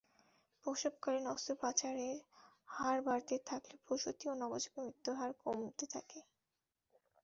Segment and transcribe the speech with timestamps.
[0.65, 2.17] প্রসবকালীন অস্ত্রোপচারের
[2.69, 6.19] হার বাড়তে থাকলে প্রসূতি ও নবজাতকের মৃত্যুহার কমতে থাকে।